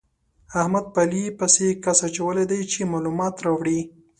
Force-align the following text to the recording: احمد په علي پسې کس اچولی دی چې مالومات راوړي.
احمد 0.61 0.85
په 0.93 0.99
علي 1.05 1.23
پسې 1.39 1.67
کس 1.83 1.99
اچولی 2.07 2.45
دی 2.51 2.61
چې 2.71 2.79
مالومات 2.91 3.35
راوړي. 3.45 3.79